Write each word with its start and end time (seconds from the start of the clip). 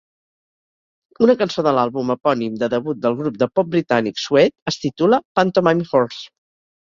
Una 1.25 1.33
cançó 1.41 1.63
de 1.67 1.69
l"àlbum 1.75 2.13
epònim 2.13 2.55
de 2.63 2.69
debut 2.75 3.03
del 3.03 3.17
grup 3.19 3.37
de 3.43 3.49
pop 3.59 3.69
britànic 3.75 4.21
Suede 4.23 4.69
es 4.73 4.79
titula 4.87 5.23
"Pantomime 5.41 5.89
Horse". 5.91 6.27